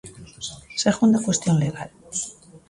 [0.83, 1.91] Segunda cuestión legal.